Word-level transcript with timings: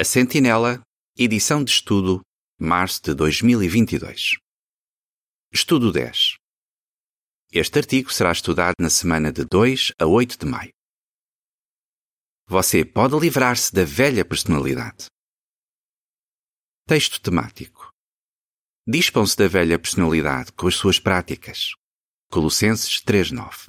A 0.00 0.04
Sentinela, 0.04 0.80
edição 1.16 1.64
de 1.64 1.72
estudo, 1.72 2.20
março 2.56 3.02
de 3.02 3.14
2022. 3.14 4.36
Estudo 5.52 5.90
10. 5.90 6.36
Este 7.50 7.80
artigo 7.80 8.12
será 8.12 8.30
estudado 8.30 8.74
na 8.78 8.90
semana 8.90 9.32
de 9.32 9.44
2 9.44 9.94
a 9.98 10.06
8 10.06 10.38
de 10.38 10.46
maio. 10.46 10.70
Você 12.46 12.84
pode 12.84 13.18
livrar-se 13.18 13.74
da 13.74 13.84
velha 13.84 14.24
personalidade. 14.24 15.06
Texto 16.86 17.20
temático. 17.20 17.90
Dispam-se 18.86 19.36
da 19.36 19.48
velha 19.48 19.80
personalidade 19.80 20.52
com 20.52 20.68
as 20.68 20.76
suas 20.76 21.00
práticas. 21.00 21.72
Colossenses 22.30 23.02
3.9. 23.02 23.66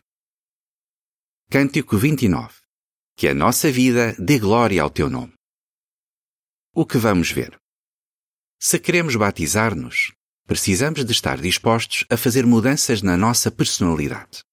Cântico 1.50 1.98
29. 1.98 2.54
Que 3.18 3.30
a 3.30 3.34
nossa 3.34 3.72
vida 3.72 4.14
dê 4.20 4.38
glória 4.38 4.84
ao 4.84 4.92
teu 4.92 5.10
nome. 5.10 5.39
O 6.74 6.86
que 6.86 7.00
vamos 7.00 7.32
ver? 7.32 7.60
Se 8.60 8.78
queremos 8.78 9.16
batizar-nos, 9.16 10.14
precisamos 10.46 11.04
de 11.04 11.12
estar 11.12 11.42
dispostos 11.42 12.06
a 12.12 12.16
fazer 12.16 12.46
mudanças 12.46 13.02
na 13.02 13.18
nossa 13.18 13.50
personalidade. 13.50 14.44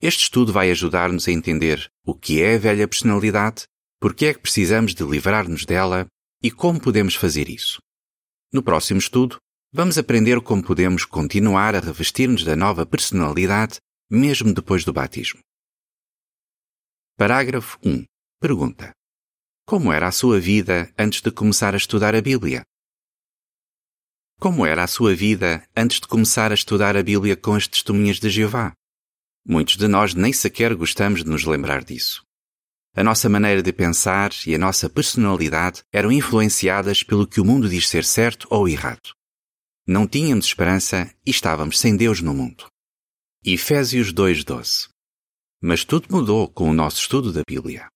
Este 0.00 0.24
estudo 0.24 0.52
vai 0.52 0.70
ajudar-nos 0.70 1.26
a 1.26 1.32
entender 1.32 1.90
o 2.04 2.14
que 2.14 2.42
é 2.42 2.56
a 2.56 2.58
velha 2.58 2.86
personalidade, 2.86 3.64
porque 3.98 4.26
é 4.26 4.34
que 4.34 4.40
precisamos 4.40 4.94
de 4.94 5.02
livrar-nos 5.02 5.64
dela 5.64 6.06
e 6.42 6.50
como 6.50 6.78
podemos 6.78 7.14
fazer 7.14 7.48
isso. 7.48 7.80
No 8.52 8.62
próximo 8.62 8.98
estudo, 8.98 9.38
vamos 9.72 9.96
aprender 9.96 10.42
como 10.42 10.62
podemos 10.62 11.06
continuar 11.06 11.74
a 11.74 11.80
revestir-nos 11.80 12.44
da 12.44 12.54
nova 12.54 12.84
personalidade 12.84 13.78
mesmo 14.10 14.52
depois 14.52 14.84
do 14.84 14.92
batismo. 14.92 15.40
Parágrafo 17.16 17.78
1. 17.82 18.04
Pergunta: 18.38 18.92
como 19.66 19.92
era 19.92 20.06
a 20.06 20.12
sua 20.12 20.38
vida 20.38 20.94
antes 20.96 21.20
de 21.20 21.28
começar 21.28 21.74
a 21.74 21.76
estudar 21.76 22.14
a 22.14 22.22
Bíblia? 22.22 22.62
Como 24.38 24.64
era 24.64 24.84
a 24.84 24.86
sua 24.86 25.12
vida 25.12 25.68
antes 25.76 25.98
de 25.98 26.06
começar 26.06 26.52
a 26.52 26.54
estudar 26.54 26.96
a 26.96 27.02
Bíblia 27.02 27.36
com 27.36 27.52
as 27.52 27.66
testemunhas 27.66 28.20
de 28.20 28.30
Jeová? 28.30 28.72
Muitos 29.44 29.76
de 29.76 29.88
nós 29.88 30.14
nem 30.14 30.32
sequer 30.32 30.72
gostamos 30.76 31.24
de 31.24 31.28
nos 31.28 31.44
lembrar 31.44 31.82
disso. 31.82 32.22
A 32.94 33.02
nossa 33.02 33.28
maneira 33.28 33.60
de 33.60 33.72
pensar 33.72 34.30
e 34.46 34.54
a 34.54 34.58
nossa 34.58 34.88
personalidade 34.88 35.82
eram 35.92 36.12
influenciadas 36.12 37.02
pelo 37.02 37.26
que 37.26 37.40
o 37.40 37.44
mundo 37.44 37.68
diz 37.68 37.88
ser 37.88 38.04
certo 38.04 38.46
ou 38.48 38.68
errado. 38.68 39.12
Não 39.84 40.06
tínhamos 40.06 40.46
esperança 40.46 41.12
e 41.26 41.30
estávamos 41.32 41.80
sem 41.80 41.96
Deus 41.96 42.20
no 42.20 42.32
mundo. 42.32 42.68
Efésios 43.44 44.12
2:12. 44.12 44.88
Mas 45.60 45.84
tudo 45.84 46.06
mudou 46.08 46.48
com 46.48 46.70
o 46.70 46.74
nosso 46.74 47.00
estudo 47.00 47.32
da 47.32 47.42
Bíblia. 47.48 47.88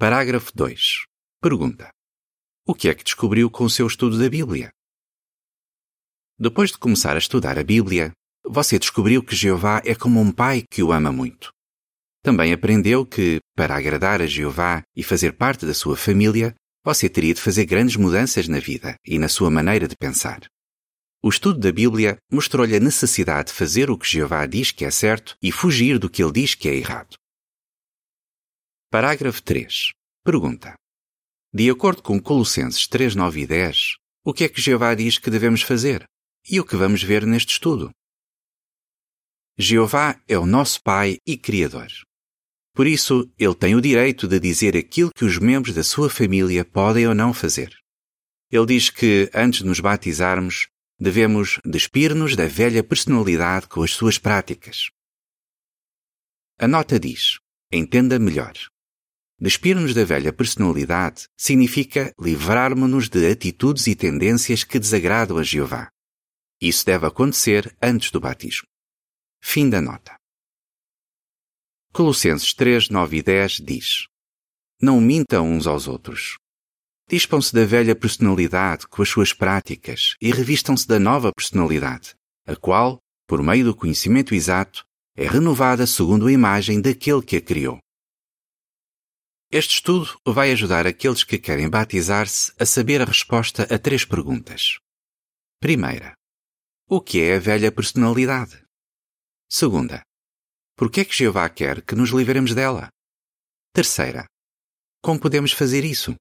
Parágrafo 0.00 0.50
2. 0.54 1.04
Pergunta: 1.42 1.90
O 2.66 2.74
que 2.74 2.88
é 2.88 2.94
que 2.94 3.04
descobriu 3.04 3.50
com 3.50 3.64
o 3.64 3.68
seu 3.68 3.86
estudo 3.86 4.18
da 4.18 4.30
Bíblia? 4.30 4.70
Depois 6.38 6.70
de 6.70 6.78
começar 6.78 7.16
a 7.16 7.18
estudar 7.18 7.58
a 7.58 7.62
Bíblia, 7.62 8.10
você 8.42 8.78
descobriu 8.78 9.22
que 9.22 9.36
Jeová 9.36 9.82
é 9.84 9.94
como 9.94 10.18
um 10.18 10.32
pai 10.32 10.64
que 10.70 10.82
o 10.82 10.90
ama 10.90 11.12
muito. 11.12 11.52
Também 12.22 12.50
aprendeu 12.50 13.04
que, 13.04 13.40
para 13.54 13.76
agradar 13.76 14.22
a 14.22 14.26
Jeová 14.26 14.82
e 14.96 15.02
fazer 15.02 15.34
parte 15.34 15.66
da 15.66 15.74
sua 15.74 15.98
família, 15.98 16.54
você 16.82 17.06
teria 17.06 17.34
de 17.34 17.42
fazer 17.42 17.66
grandes 17.66 17.96
mudanças 17.96 18.48
na 18.48 18.58
vida 18.58 18.96
e 19.04 19.18
na 19.18 19.28
sua 19.28 19.50
maneira 19.50 19.86
de 19.86 19.96
pensar. 19.96 20.40
O 21.22 21.28
estudo 21.28 21.58
da 21.58 21.70
Bíblia 21.70 22.16
mostrou-lhe 22.32 22.74
a 22.74 22.80
necessidade 22.80 23.48
de 23.48 23.54
fazer 23.54 23.90
o 23.90 23.98
que 23.98 24.08
Jeová 24.08 24.46
diz 24.46 24.72
que 24.72 24.86
é 24.86 24.90
certo 24.90 25.36
e 25.42 25.52
fugir 25.52 25.98
do 25.98 26.08
que 26.08 26.22
ele 26.22 26.32
diz 26.32 26.54
que 26.54 26.70
é 26.70 26.74
errado. 26.74 27.19
Parágrafo 28.92 29.40
3. 29.44 29.92
Pergunta. 30.24 30.74
De 31.54 31.70
acordo 31.70 32.02
com 32.02 32.20
Colossenses 32.20 32.88
3, 32.88 33.14
9 33.14 33.42
e 33.42 33.46
10, 33.46 33.94
o 34.24 34.34
que 34.34 34.42
é 34.42 34.48
que 34.48 34.60
Jeová 34.60 34.96
diz 34.96 35.16
que 35.16 35.30
devemos 35.30 35.62
fazer? 35.62 36.02
E 36.50 36.58
o 36.58 36.64
que 36.64 36.74
vamos 36.74 37.00
ver 37.00 37.24
neste 37.24 37.52
estudo? 37.52 37.92
Jeová 39.56 40.20
é 40.26 40.36
o 40.36 40.44
nosso 40.44 40.82
Pai 40.82 41.18
e 41.24 41.38
Criador. 41.38 41.86
Por 42.74 42.84
isso, 42.84 43.32
ele 43.38 43.54
tem 43.54 43.76
o 43.76 43.80
direito 43.80 44.26
de 44.26 44.40
dizer 44.40 44.76
aquilo 44.76 45.12
que 45.14 45.24
os 45.24 45.38
membros 45.38 45.72
da 45.72 45.84
sua 45.84 46.10
família 46.10 46.64
podem 46.64 47.06
ou 47.06 47.14
não 47.14 47.32
fazer. 47.32 47.72
Ele 48.50 48.66
diz 48.66 48.90
que, 48.90 49.30
antes 49.32 49.60
de 49.60 49.66
nos 49.66 49.78
batizarmos, 49.78 50.66
devemos 50.98 51.60
despir-nos 51.64 52.34
da 52.34 52.48
velha 52.48 52.82
personalidade 52.82 53.68
com 53.68 53.84
as 53.84 53.92
suas 53.92 54.18
práticas. 54.18 54.90
A 56.58 56.66
nota 56.66 56.98
diz: 56.98 57.38
entenda 57.70 58.18
melhor. 58.18 58.52
Despir-nos 59.40 59.94
da 59.94 60.04
velha 60.04 60.34
personalidade 60.34 61.26
significa 61.34 62.12
livrarmos-nos 62.20 63.08
de 63.08 63.26
atitudes 63.30 63.86
e 63.86 63.96
tendências 63.96 64.64
que 64.64 64.78
desagradam 64.78 65.38
a 65.38 65.42
Jeová. 65.42 65.88
Isso 66.60 66.84
deve 66.84 67.06
acontecer 67.06 67.74
antes 67.80 68.10
do 68.10 68.20
batismo. 68.20 68.66
Fim 69.42 69.70
da 69.70 69.80
nota. 69.80 70.14
Colossenses 71.90 72.52
3, 72.52 72.90
9 72.90 73.16
e 73.16 73.22
10 73.22 73.52
diz: 73.64 74.06
Não 74.78 75.00
mintam 75.00 75.50
uns 75.50 75.66
aos 75.66 75.88
outros. 75.88 76.36
Dispam-se 77.08 77.54
da 77.54 77.64
velha 77.64 77.96
personalidade 77.96 78.86
com 78.86 79.00
as 79.00 79.08
suas 79.08 79.32
práticas 79.32 80.16
e 80.20 80.30
revistam-se 80.30 80.86
da 80.86 80.98
nova 80.98 81.32
personalidade, 81.32 82.14
a 82.46 82.54
qual, 82.54 82.98
por 83.26 83.42
meio 83.42 83.64
do 83.64 83.74
conhecimento 83.74 84.34
exato, 84.34 84.84
é 85.16 85.26
renovada 85.26 85.86
segundo 85.86 86.26
a 86.26 86.32
imagem 86.32 86.78
daquele 86.78 87.22
que 87.22 87.36
a 87.36 87.40
criou. 87.40 87.80
Este 89.52 89.74
estudo 89.74 90.16
vai 90.24 90.52
ajudar 90.52 90.86
aqueles 90.86 91.24
que 91.24 91.36
querem 91.36 91.68
batizar-se 91.68 92.52
a 92.56 92.64
saber 92.64 93.02
a 93.02 93.04
resposta 93.04 93.64
a 93.64 93.78
três 93.80 94.04
perguntas. 94.04 94.78
Primeira, 95.58 96.14
o 96.88 97.00
que 97.00 97.20
é 97.20 97.34
a 97.34 97.40
velha 97.40 97.72
personalidade? 97.72 98.64
Segunda, 99.50 100.04
por 100.76 100.88
que 100.88 101.00
é 101.00 101.04
que 101.04 101.12
Jeová 101.12 101.48
quer 101.48 101.82
que 101.82 101.96
nos 101.96 102.10
livremos 102.10 102.54
dela? 102.54 102.90
Terceira, 103.72 104.24
como 105.02 105.18
podemos 105.18 105.50
fazer 105.50 105.84
isso? 105.84 106.14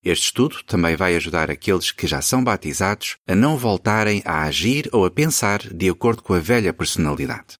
Este 0.00 0.26
estudo 0.26 0.62
também 0.62 0.94
vai 0.94 1.16
ajudar 1.16 1.50
aqueles 1.50 1.90
que 1.90 2.06
já 2.06 2.22
são 2.22 2.44
batizados 2.44 3.16
a 3.26 3.34
não 3.34 3.58
voltarem 3.58 4.22
a 4.24 4.44
agir 4.44 4.88
ou 4.92 5.04
a 5.04 5.10
pensar 5.10 5.58
de 5.58 5.90
acordo 5.90 6.22
com 6.22 6.32
a 6.32 6.38
velha 6.38 6.72
personalidade. 6.72 7.56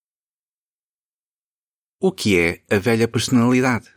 O 2.00 2.12
que 2.12 2.38
é 2.38 2.62
a 2.72 2.78
velha 2.78 3.08
personalidade? 3.08 3.92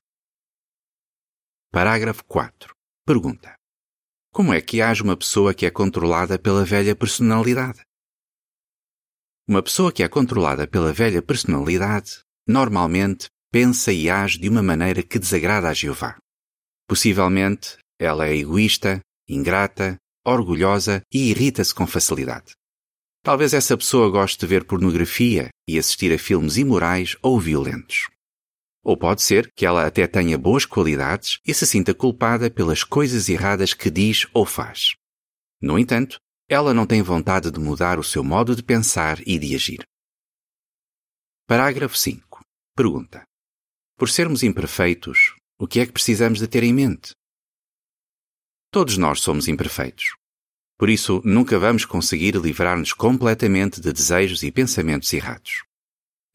Parágrafo 1.71 2.23
4. 2.25 2.73
Pergunta: 3.05 3.55
Como 4.31 4.53
é 4.53 4.61
que 4.61 4.81
age 4.81 5.03
uma 5.03 5.17
pessoa 5.17 5.53
que 5.53 5.65
é 5.65 5.71
controlada 5.71 6.39
pela 6.39 6.63
velha 6.63 6.95
personalidade? 6.95 7.81
Uma 9.47 9.61
pessoa 9.61 9.91
que 9.91 10.01
é 10.01 10.07
controlada 10.07 10.65
pela 10.67 10.91
velha 10.91 11.21
personalidade 11.21 12.21
normalmente 12.47 13.27
pensa 13.51 13.91
e 13.91 14.09
age 14.09 14.39
de 14.39 14.49
uma 14.49 14.63
maneira 14.63 15.03
que 15.03 15.19
desagrada 15.19 15.69
a 15.69 15.73
Jeová. 15.73 16.17
Possivelmente, 16.87 17.77
ela 17.99 18.27
é 18.27 18.35
egoísta, 18.35 18.99
ingrata, 19.27 19.97
orgulhosa 20.25 21.01
e 21.13 21.29
irrita-se 21.29 21.73
com 21.73 21.85
facilidade. 21.85 22.53
Talvez 23.23 23.53
essa 23.53 23.77
pessoa 23.77 24.09
goste 24.09 24.39
de 24.39 24.47
ver 24.47 24.65
pornografia 24.65 25.49
e 25.67 25.77
assistir 25.79 26.13
a 26.13 26.19
filmes 26.19 26.57
imorais 26.57 27.15
ou 27.21 27.39
violentos. 27.39 28.07
Ou 28.85 28.96
pode 28.96 29.23
ser 29.23 29.51
que 29.56 29.66
ela 29.66 29.88
até 29.88 30.06
tenha 30.06 30.38
boas 30.38 30.63
qualidades 30.63 31.40
e 31.44 31.56
se 31.56 31.66
sinta 31.66 31.91
culpada 31.91 32.51
pelas 32.51 32.84
coisas 32.84 33.28
erradas 33.28 33.73
que 33.73 33.90
diz 33.90 34.28
ou 34.31 34.46
faz. 34.46 34.96
No 35.59 35.79
entanto, 35.79 36.19
ela 36.47 36.72
não 36.72 36.85
tem 36.85 37.01
vontade 37.01 37.50
de 37.50 37.59
mudar 37.59 37.97
o 37.97 38.03
seu 38.03 38.24
modo 38.24 38.56
de 38.56 38.62
pensar 38.62 39.19
e 39.25 39.40
de 39.40 39.56
agir. 39.56 39.84
Parágrafo 41.47 41.97
5. 41.97 42.45
Pergunta: 42.75 43.24
Por 43.97 44.07
sermos 44.07 44.44
imperfeitos, 44.44 45.34
o 45.57 45.68
que 45.68 45.79
é 45.79 45.85
que 45.88 45.91
precisamos 45.91 46.38
de 46.38 46.47
ter 46.47 46.62
em 46.62 46.72
mente? 46.74 47.16
Todos 48.69 48.98
nós 48.98 49.19
somos 49.19 49.48
imperfeitos. 49.48 50.15
Por 50.77 50.92
isso, 50.92 51.24
nunca 51.25 51.57
vamos 51.57 51.86
conseguir 51.86 52.36
livrar-nos 52.36 52.94
completamente 52.94 53.81
de 53.81 53.92
desejos 53.92 54.44
e 54.44 54.51
pensamentos 54.51 55.12
errados. 55.12 55.63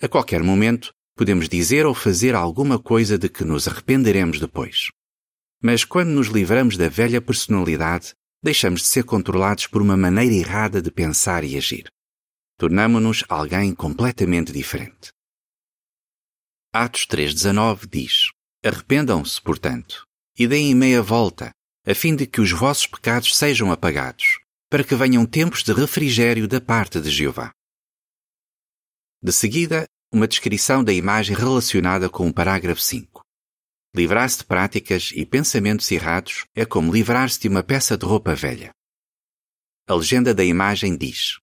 A 0.03 0.09
qualquer 0.09 0.43
momento, 0.43 0.93
podemos 1.21 1.51
dizer 1.51 1.85
ou 1.85 1.95
fazer 1.95 2.35
alguma 2.35 2.79
coisa 2.79 3.19
de 3.19 3.29
que 3.29 3.45
nos 3.45 3.69
arrependeremos 3.69 4.41
depois. 4.41 4.91
Mas 5.63 5.85
quando 5.85 6.09
nos 6.09 6.29
livramos 6.29 6.79
da 6.79 6.89
velha 6.89 7.21
personalidade, 7.21 8.15
deixamos 8.43 8.81
de 8.81 8.87
ser 8.87 9.05
controlados 9.05 9.67
por 9.67 9.83
uma 9.83 9.99
maneira 9.99 10.35
errada 10.35 10.81
de 10.81 10.91
pensar 10.91 11.45
e 11.45 11.59
agir. 11.59 11.91
Tornamo-nos 12.57 13.23
alguém 13.29 13.75
completamente 13.75 14.51
diferente. 14.51 15.11
Atos 16.73 17.07
3,19 17.07 17.87
diz: 17.87 18.31
Arrependam-se, 18.65 19.43
portanto, 19.43 20.07
e 20.39 20.47
deem 20.49 20.75
meia 20.75 21.03
volta, 21.03 21.51
a 21.87 21.95
fim 21.95 22.17
de 22.17 22.27
que 22.27 22.41
os 22.41 22.51
vossos 22.51 22.87
pecados 22.87 23.37
sejam 23.37 23.71
apagados, 23.71 24.39
para 24.71 24.83
que 24.83 24.95
venham 24.95 25.27
tempos 25.27 25.63
de 25.63 25.75
refrigério 25.75 26.49
da 26.49 26.63
parte 26.63 26.99
de 26.99 27.11
Jeová. 27.11 27.53
De 29.23 29.33
seguida, 29.33 29.85
uma 30.12 30.27
descrição 30.27 30.83
da 30.83 30.93
imagem 30.93 31.37
relacionada 31.37 32.11
com 32.11 32.29
o 32.29 32.35
parágrafo 32.35 32.81
5. 32.81 33.23
Livrar-se 33.95 34.39
de 34.39 34.45
práticas 34.45 35.12
e 35.15 35.25
pensamentos 35.25 35.91
errados 35.91 36.47
é 36.55 36.65
como 36.65 36.93
livrar-se 36.93 37.41
de 37.41 37.49
uma 37.49 37.62
peça 37.62 37.97
de 37.97 38.05
roupa 38.05 38.35
velha. 38.35 38.73
A 39.89 39.95
legenda 39.95 40.35
da 40.35 40.45
imagem 40.45 40.97
diz: 40.97 41.39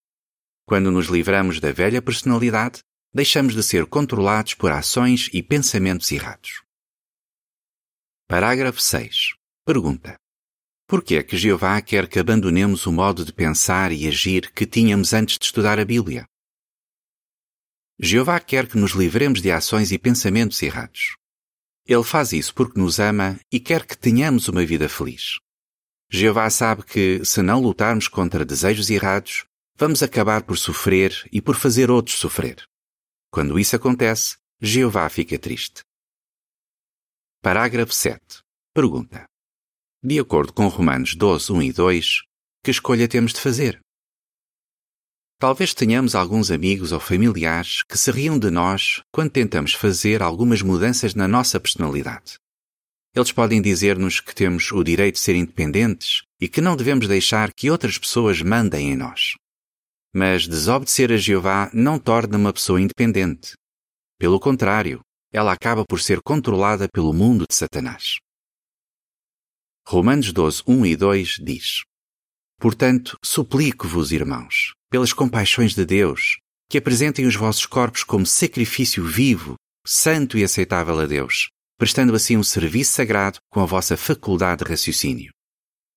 Quando 0.66 0.92
nos 0.92 1.08
livramos 1.08 1.62
da 1.62 1.72
velha 1.72 2.02
personalidade, 2.02 2.82
deixamos 3.14 3.54
de 3.54 3.64
ser 3.64 3.86
controlados 3.86 4.54
por 4.54 4.72
ações 4.72 5.30
e 5.34 5.42
pensamentos 5.42 6.12
errados. 6.12 6.62
Parágrafo 8.28 8.82
6. 8.82 9.36
Pergunta: 9.66 10.18
Por 10.88 11.04
que 11.04 11.16
é 11.16 11.24
que 11.24 11.38
Jeová 11.38 11.82
quer 11.82 12.08
que 12.08 12.20
abandonemos 12.20 12.86
o 12.86 12.92
modo 12.92 13.24
de 13.24 13.32
pensar 13.32 13.94
e 13.94 14.08
agir 14.08 14.52
que 14.52 14.66
tínhamos 14.66 15.14
antes 15.14 15.38
de 15.38 15.46
estudar 15.46 15.80
a 15.80 15.86
Bíblia? 15.86 16.28
Jeová 18.00 18.40
quer 18.40 18.68
que 18.68 18.78
nos 18.78 18.92
livremos 18.92 19.42
de 19.42 19.52
ações 19.52 19.92
e 19.92 19.98
pensamentos 19.98 20.62
errados. 20.62 21.18
Ele 21.86 22.04
faz 22.04 22.32
isso 22.32 22.54
porque 22.54 22.80
nos 22.80 23.00
ama 23.00 23.40
e 23.52 23.60
quer 23.60 23.86
que 23.86 23.98
tenhamos 23.98 24.48
uma 24.48 24.64
vida 24.64 24.88
feliz. 24.88 25.40
Jeová 26.10 26.50
sabe 26.50 26.84
que, 26.84 27.26
se 27.26 27.42
não 27.42 27.60
lutarmos 27.60 28.08
contra 28.08 28.46
desejos 28.46 28.90
errados, 28.90 29.46
vamos 29.76 30.04
acabar 30.04 30.44
por 30.44 30.58
sofrer 30.58 31.28
e 31.32 31.42
por 31.42 31.56
fazer 31.56 31.90
outros 31.90 32.18
sofrer. 32.18 32.64
Quando 33.32 33.60
isso 33.60 33.76
acontece, 33.76 34.38
Jeová 34.62 35.10
fica 35.10 35.40
triste. 35.40 35.82
Parágrafo 37.42 37.94
7. 37.94 38.20
Pergunta. 38.74 39.26
De 40.04 40.20
acordo 40.20 40.54
com 40.54 40.68
Romanos 40.68 41.16
12, 41.16 41.52
1 41.52 41.62
e 41.64 41.74
2, 41.74 42.22
que 42.64 42.72
escolha 42.72 43.08
temos 43.08 43.34
de 43.34 43.42
fazer? 43.42 43.80
Talvez 45.40 45.72
tenhamos 45.72 46.16
alguns 46.16 46.50
amigos 46.50 46.92
ou 46.92 47.00
familiares 47.00 47.84
que 47.84 47.96
se 47.96 48.10
riam 48.10 48.40
de 48.40 48.50
nós 48.50 49.04
quando 49.12 49.30
tentamos 49.30 49.72
fazer 49.74 50.24
algumas 50.24 50.64
mudanças 50.64 51.14
na 51.14 51.28
nossa 51.28 51.60
personalidade. 51.60 52.40
Eles 53.16 53.32
podem 53.32 53.62
dizer-nos 53.62 54.20
que 54.20 54.34
temos 54.34 54.72
o 54.72 54.84
direito 54.84 55.16
de 55.16 55.22
ser 55.22 55.36
independentes 55.36 56.24
e 56.42 56.48
que 56.48 56.60
não 56.60 56.76
devemos 56.76 57.08
deixar 57.08 57.54
que 57.54 57.70
outras 57.70 58.00
pessoas 58.00 58.42
mandem 58.42 58.92
em 58.92 58.96
nós. 58.96 59.34
Mas 60.12 60.48
desobedecer 60.48 61.12
a 61.12 61.18
Jeová 61.18 61.70
não 61.72 62.00
torna 62.00 62.36
uma 62.36 62.52
pessoa 62.52 62.82
independente. 62.82 63.54
Pelo 64.18 64.40
contrário, 64.40 65.02
ela 65.32 65.54
acaba 65.54 65.86
por 65.88 66.02
ser 66.02 66.20
controlada 66.24 66.88
pelo 66.92 67.14
mundo 67.14 67.46
de 67.48 67.54
Satanás. 67.54 68.18
Romanos 69.86 70.34
12, 70.34 70.64
1 70.68 70.86
e 70.88 70.96
2 70.96 71.30
diz: 71.44 71.82
Portanto, 72.60 73.18
suplico-vos, 73.24 74.12
irmãos, 74.12 74.77
pelas 74.90 75.14
compaixões 75.14 75.74
de 75.74 75.86
Deus, 75.86 76.40
que 76.70 76.78
apresentem 76.78 77.26
os 77.26 77.36
vossos 77.36 77.66
corpos 77.66 78.04
como 78.04 78.26
sacrifício 78.26 79.04
vivo, 79.04 79.56
santo 79.86 80.38
e 80.38 80.44
aceitável 80.44 81.00
a 81.00 81.06
Deus, 81.06 81.50
prestando 81.78 82.16
assim 82.16 82.38
um 82.38 82.44
serviço 82.44 82.94
sagrado 82.94 83.40
com 83.50 83.62
a 83.62 83.66
vossa 83.66 83.96
faculdade 83.96 84.64
de 84.64 84.70
raciocínio. 84.70 85.32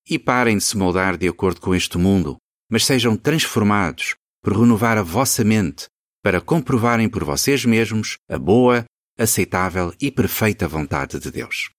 E 0.07 0.17
parem 0.17 0.57
de 0.57 0.63
se 0.63 0.77
moldar 0.77 1.17
de 1.17 1.27
acordo 1.27 1.61
com 1.61 1.75
este 1.75 1.97
mundo, 1.97 2.37
mas 2.69 2.85
sejam 2.85 3.15
transformados 3.15 4.15
por 4.41 4.53
renovar 4.53 4.97
a 4.97 5.03
vossa 5.03 5.43
mente, 5.43 5.85
para 6.23 6.41
comprovarem 6.41 7.09
por 7.09 7.23
vocês 7.23 7.65
mesmos 7.65 8.17
a 8.29 8.37
boa, 8.37 8.85
aceitável 9.17 9.93
e 9.99 10.11
perfeita 10.11 10.67
vontade 10.67 11.19
de 11.19 11.31
Deus. 11.31 11.69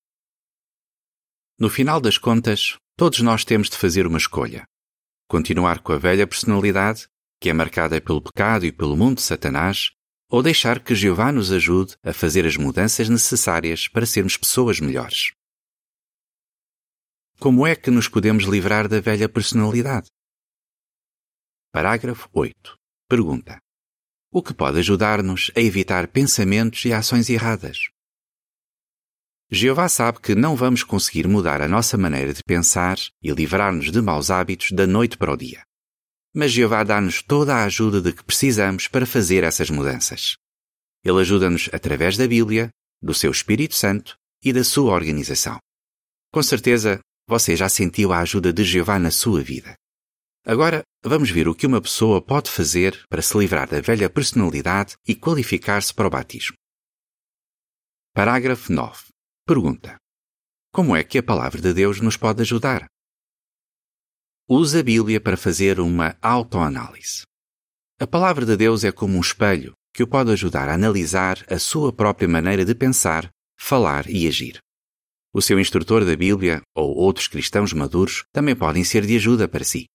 No 1.58 1.68
final 1.68 2.00
das 2.00 2.18
contas, 2.18 2.76
todos 2.96 3.20
nós 3.20 3.44
temos 3.44 3.68
de 3.68 3.76
fazer 3.76 4.06
uma 4.06 4.18
escolha 4.18 4.64
continuar 5.32 5.78
com 5.78 5.94
a 5.94 5.98
velha 5.98 6.26
personalidade, 6.26 7.08
que 7.40 7.48
é 7.48 7.54
marcada 7.54 7.98
pelo 8.02 8.20
pecado 8.20 8.66
e 8.66 8.70
pelo 8.70 8.94
mundo 8.94 9.16
de 9.16 9.22
Satanás, 9.22 9.90
ou 10.28 10.42
deixar 10.42 10.78
que 10.78 10.94
Jeová 10.94 11.32
nos 11.32 11.50
ajude 11.50 11.96
a 12.02 12.12
fazer 12.12 12.44
as 12.44 12.58
mudanças 12.58 13.08
necessárias 13.08 13.88
para 13.88 14.04
sermos 14.04 14.36
pessoas 14.36 14.78
melhores. 14.78 15.32
Como 17.40 17.66
é 17.66 17.74
que 17.74 17.90
nos 17.90 18.08
podemos 18.08 18.44
livrar 18.44 18.86
da 18.86 19.00
velha 19.00 19.26
personalidade? 19.26 20.10
Parágrafo 21.72 22.28
8. 22.30 22.76
Pergunta: 23.08 23.58
O 24.30 24.42
que 24.42 24.52
pode 24.52 24.80
ajudar-nos 24.80 25.50
a 25.56 25.60
evitar 25.60 26.08
pensamentos 26.08 26.84
e 26.84 26.92
ações 26.92 27.30
erradas? 27.30 27.88
Jeová 29.54 29.86
sabe 29.86 30.18
que 30.18 30.34
não 30.34 30.56
vamos 30.56 30.82
conseguir 30.82 31.28
mudar 31.28 31.60
a 31.60 31.68
nossa 31.68 31.98
maneira 31.98 32.32
de 32.32 32.42
pensar 32.42 32.96
e 33.22 33.30
livrar-nos 33.32 33.92
de 33.92 34.00
maus 34.00 34.30
hábitos 34.30 34.72
da 34.72 34.86
noite 34.86 35.18
para 35.18 35.30
o 35.30 35.36
dia. 35.36 35.62
Mas 36.34 36.52
Jeová 36.52 36.82
dá-nos 36.82 37.20
toda 37.20 37.54
a 37.54 37.64
ajuda 37.64 38.00
de 38.00 38.14
que 38.14 38.24
precisamos 38.24 38.88
para 38.88 39.04
fazer 39.04 39.44
essas 39.44 39.68
mudanças. 39.68 40.36
Ele 41.04 41.20
ajuda-nos 41.20 41.68
através 41.70 42.16
da 42.16 42.26
Bíblia, 42.26 42.70
do 43.02 43.12
seu 43.12 43.30
Espírito 43.30 43.74
Santo 43.74 44.16
e 44.42 44.54
da 44.54 44.64
sua 44.64 44.90
organização. 44.94 45.58
Com 46.32 46.42
certeza, 46.42 46.98
você 47.28 47.54
já 47.54 47.68
sentiu 47.68 48.10
a 48.10 48.20
ajuda 48.20 48.54
de 48.54 48.64
Jeová 48.64 48.98
na 48.98 49.10
sua 49.10 49.42
vida. 49.42 49.74
Agora, 50.46 50.82
vamos 51.04 51.28
ver 51.28 51.46
o 51.46 51.54
que 51.54 51.66
uma 51.66 51.82
pessoa 51.82 52.22
pode 52.22 52.50
fazer 52.50 53.04
para 53.06 53.20
se 53.20 53.36
livrar 53.36 53.68
da 53.68 53.82
velha 53.82 54.08
personalidade 54.08 54.94
e 55.06 55.14
qualificar-se 55.14 55.92
para 55.92 56.06
o 56.06 56.10
batismo. 56.10 56.56
Parágrafo 58.14 58.72
9. 58.72 59.11
Pergunta: 59.44 59.96
Como 60.72 60.94
é 60.94 61.02
que 61.02 61.18
a 61.18 61.22
palavra 61.22 61.60
de 61.60 61.74
Deus 61.74 62.00
nos 62.00 62.16
pode 62.16 62.42
ajudar? 62.42 62.86
Use 64.48 64.78
a 64.78 64.82
Bíblia 64.84 65.20
para 65.20 65.36
fazer 65.36 65.80
uma 65.80 66.16
autoanálise. 66.22 67.22
A 68.00 68.06
palavra 68.06 68.46
de 68.46 68.56
Deus 68.56 68.84
é 68.84 68.92
como 68.92 69.16
um 69.16 69.20
espelho 69.20 69.72
que 69.92 70.02
o 70.04 70.06
pode 70.06 70.30
ajudar 70.30 70.68
a 70.68 70.74
analisar 70.74 71.44
a 71.50 71.58
sua 71.58 71.92
própria 71.92 72.28
maneira 72.28 72.64
de 72.64 72.72
pensar, 72.72 73.30
falar 73.58 74.08
e 74.08 74.28
agir. 74.28 74.58
O 75.34 75.42
seu 75.42 75.58
instrutor 75.58 76.04
da 76.04 76.14
Bíblia 76.14 76.62
ou 76.72 76.96
outros 76.96 77.26
cristãos 77.26 77.72
maduros 77.72 78.22
também 78.32 78.54
podem 78.54 78.84
ser 78.84 79.04
de 79.04 79.16
ajuda 79.16 79.48
para 79.48 79.64
si. 79.64 79.86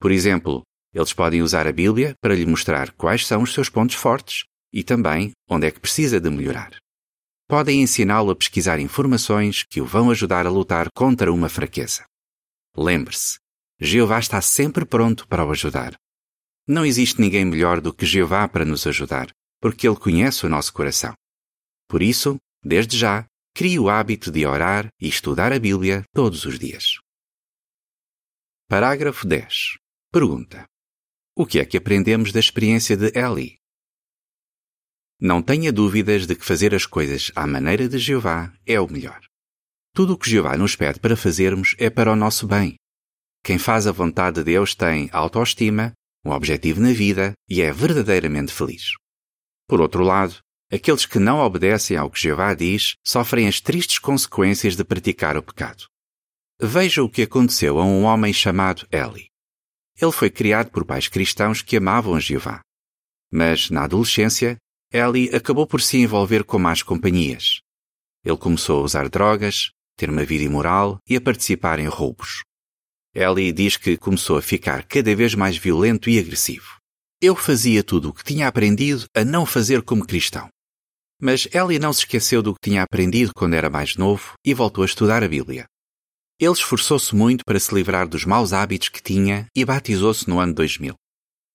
Por 0.00 0.10
exemplo, 0.10 0.62
eles 0.92 1.12
podem 1.12 1.40
usar 1.40 1.68
a 1.68 1.72
Bíblia 1.72 2.14
para 2.20 2.34
lhe 2.34 2.44
mostrar 2.44 2.90
quais 2.94 3.28
são 3.28 3.44
os 3.44 3.54
seus 3.54 3.68
pontos 3.68 3.94
fortes 3.94 4.44
e 4.72 4.82
também 4.82 5.30
onde 5.48 5.68
é 5.68 5.70
que 5.70 5.78
precisa 5.78 6.20
de 6.20 6.28
melhorar 6.28 6.81
podem 7.52 7.82
ensiná-lo 7.82 8.30
a 8.30 8.34
pesquisar 8.34 8.80
informações 8.80 9.62
que 9.62 9.78
o 9.78 9.84
vão 9.84 10.10
ajudar 10.10 10.46
a 10.46 10.50
lutar 10.50 10.86
contra 10.94 11.30
uma 11.30 11.50
fraqueza. 11.50 12.06
Lembre-se, 12.74 13.38
Jeová 13.78 14.18
está 14.18 14.40
sempre 14.40 14.86
pronto 14.86 15.28
para 15.28 15.44
o 15.44 15.50
ajudar. 15.50 15.94
Não 16.66 16.86
existe 16.86 17.20
ninguém 17.20 17.44
melhor 17.44 17.78
do 17.78 17.92
que 17.92 18.06
Jeová 18.06 18.48
para 18.48 18.64
nos 18.64 18.86
ajudar, 18.86 19.30
porque 19.60 19.86
Ele 19.86 19.98
conhece 19.98 20.46
o 20.46 20.48
nosso 20.48 20.72
coração. 20.72 21.12
Por 21.86 22.00
isso, 22.00 22.38
desde 22.64 22.96
já, 22.96 23.26
crie 23.54 23.78
o 23.78 23.90
hábito 23.90 24.30
de 24.30 24.46
orar 24.46 24.88
e 24.98 25.06
estudar 25.06 25.52
a 25.52 25.58
Bíblia 25.58 26.04
todos 26.14 26.46
os 26.46 26.58
dias. 26.58 27.00
Parágrafo 28.66 29.26
10. 29.26 29.76
Pergunta: 30.10 30.64
O 31.36 31.44
que 31.44 31.58
é 31.58 31.66
que 31.66 31.76
aprendemos 31.76 32.32
da 32.32 32.40
experiência 32.40 32.96
de 32.96 33.12
Eli? 33.14 33.58
Não 35.24 35.40
tenha 35.40 35.72
dúvidas 35.72 36.26
de 36.26 36.34
que 36.34 36.44
fazer 36.44 36.74
as 36.74 36.84
coisas 36.84 37.30
à 37.36 37.46
maneira 37.46 37.88
de 37.88 37.96
Jeová 37.96 38.52
é 38.66 38.80
o 38.80 38.90
melhor. 38.90 39.20
Tudo 39.94 40.14
o 40.14 40.18
que 40.18 40.28
Jeová 40.28 40.56
nos 40.56 40.74
pede 40.74 40.98
para 40.98 41.16
fazermos 41.16 41.76
é 41.78 41.88
para 41.88 42.10
o 42.10 42.16
nosso 42.16 42.44
bem. 42.44 42.74
Quem 43.40 43.56
faz 43.56 43.86
a 43.86 43.92
vontade 43.92 44.40
de 44.40 44.42
Deus 44.42 44.74
tem 44.74 45.08
autoestima, 45.12 45.92
um 46.24 46.32
objetivo 46.32 46.80
na 46.80 46.92
vida 46.92 47.34
e 47.48 47.62
é 47.62 47.72
verdadeiramente 47.72 48.52
feliz. 48.52 48.94
Por 49.68 49.80
outro 49.80 50.02
lado, 50.02 50.38
aqueles 50.72 51.06
que 51.06 51.20
não 51.20 51.38
obedecem 51.38 51.96
ao 51.96 52.10
que 52.10 52.20
Jeová 52.20 52.52
diz 52.52 52.96
sofrem 53.06 53.46
as 53.46 53.60
tristes 53.60 54.00
consequências 54.00 54.74
de 54.74 54.82
praticar 54.82 55.36
o 55.36 55.42
pecado. 55.42 55.84
Veja 56.60 57.00
o 57.00 57.08
que 57.08 57.22
aconteceu 57.22 57.78
a 57.78 57.84
um 57.84 58.02
homem 58.02 58.32
chamado 58.32 58.88
Eli. 58.90 59.28
Ele 60.00 60.10
foi 60.10 60.30
criado 60.30 60.72
por 60.72 60.84
pais 60.84 61.06
cristãos 61.06 61.62
que 61.62 61.76
amavam 61.76 62.16
a 62.16 62.18
Jeová. 62.18 62.60
Mas, 63.30 63.70
na 63.70 63.84
adolescência, 63.84 64.58
Ellie 64.92 65.34
acabou 65.34 65.66
por 65.66 65.80
se 65.80 65.96
envolver 65.96 66.44
com 66.44 66.58
más 66.58 66.82
companhias. 66.82 67.62
Ele 68.22 68.36
começou 68.36 68.80
a 68.80 68.84
usar 68.84 69.08
drogas, 69.08 69.70
ter 69.96 70.10
uma 70.10 70.22
vida 70.22 70.44
imoral 70.44 70.98
e 71.08 71.16
a 71.16 71.20
participar 71.20 71.78
em 71.78 71.86
roubos. 71.86 72.42
Ellie 73.14 73.52
diz 73.52 73.78
que 73.78 73.96
começou 73.96 74.36
a 74.36 74.42
ficar 74.42 74.84
cada 74.84 75.16
vez 75.16 75.34
mais 75.34 75.56
violento 75.56 76.10
e 76.10 76.18
agressivo. 76.18 76.76
Eu 77.22 77.34
fazia 77.34 77.82
tudo 77.82 78.10
o 78.10 78.12
que 78.12 78.22
tinha 78.22 78.46
aprendido 78.46 79.06
a 79.16 79.24
não 79.24 79.46
fazer 79.46 79.80
como 79.80 80.06
cristão. 80.06 80.48
Mas 81.18 81.48
Ellie 81.54 81.78
não 81.78 81.92
se 81.92 82.00
esqueceu 82.00 82.42
do 82.42 82.52
que 82.52 82.60
tinha 82.68 82.82
aprendido 82.82 83.32
quando 83.34 83.54
era 83.54 83.70
mais 83.70 83.96
novo 83.96 84.34
e 84.44 84.52
voltou 84.52 84.82
a 84.82 84.86
estudar 84.86 85.22
a 85.22 85.28
Bíblia. 85.28 85.64
Ele 86.38 86.52
esforçou-se 86.52 87.14
muito 87.14 87.44
para 87.46 87.58
se 87.58 87.74
livrar 87.74 88.06
dos 88.06 88.26
maus 88.26 88.52
hábitos 88.52 88.90
que 88.90 89.02
tinha 89.02 89.46
e 89.56 89.64
batizou-se 89.64 90.28
no 90.28 90.38
ano 90.38 90.52
2000. 90.52 90.94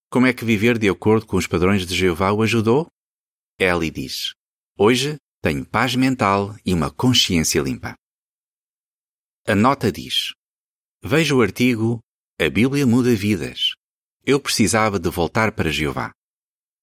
Como 0.09 0.25
é 0.25 0.33
que 0.33 0.45
viver 0.45 0.79
de 0.79 0.89
acordo 0.89 1.25
com 1.27 1.37
os 1.37 1.45
padrões 1.45 1.85
de 1.85 1.93
Jeová 1.93 2.31
o 2.31 2.41
ajudou? 2.41 2.87
Ellie 3.59 3.89
diz: 3.89 4.35
Hoje 4.77 5.17
tenho 5.41 5.65
paz 5.65 5.95
mental 5.95 6.55
e 6.63 6.73
uma 6.75 6.91
consciência 6.91 7.59
limpa. 7.59 7.95
A 9.47 9.55
nota 9.55 9.91
diz: 9.91 10.33
Veja 11.03 11.33
o 11.33 11.41
artigo 11.41 11.99
A 12.39 12.49
Bíblia 12.51 12.85
muda 12.85 13.15
vidas. 13.15 13.71
Eu 14.23 14.39
precisava 14.39 14.99
de 14.99 15.09
voltar 15.09 15.53
para 15.53 15.71
Jeová. 15.71 16.13